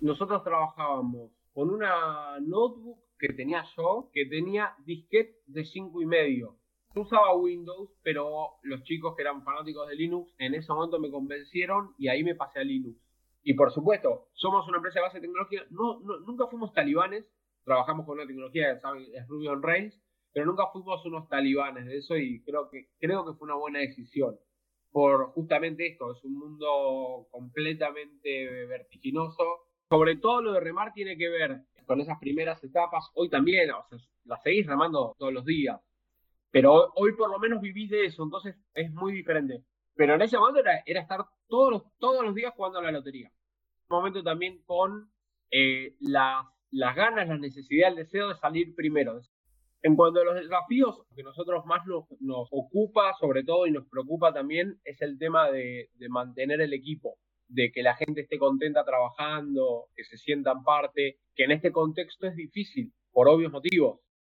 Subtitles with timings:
[0.00, 6.56] nosotros trabajábamos con una notebook que tenía yo, que tenía disquete de 5 y medio.
[6.94, 11.10] Yo usaba Windows, pero los chicos que eran fanáticos de Linux en ese momento me
[11.10, 12.98] convencieron y ahí me pasé a Linux.
[13.42, 17.24] Y por supuesto, somos una empresa de base de tecnología, no, nunca fuimos talibanes,
[17.64, 20.00] trabajamos con una tecnología que es Ruby on Rails,
[20.32, 23.80] pero nunca fuimos unos talibanes de eso y creo que, creo que fue una buena
[23.80, 24.36] decisión.
[24.90, 29.69] Por justamente esto, es un mundo completamente vertiginoso.
[29.90, 33.10] Sobre todo lo de remar tiene que ver con esas primeras etapas.
[33.14, 33.68] Hoy también,
[34.24, 35.80] las seguís remando todos los días.
[36.52, 39.64] Pero hoy por lo menos vivís de eso, entonces es muy diferente.
[39.96, 43.32] Pero en ese momento era, estar todos los, todos los días jugando a la lotería.
[43.88, 45.10] Un momento también con
[45.50, 49.20] eh, las, las ganas, la necesidad, el deseo de salir primero.
[49.82, 54.32] En cuanto a los desafíos, que nosotros más nos, ocupa sobre todo y nos preocupa
[54.32, 57.16] también es el tema de, mantener el equipo,
[57.50, 62.26] de que la gente esté contenta trabajando, que se sientan parte, que en este contexto
[62.26, 64.00] es difícil, por obvios motivos.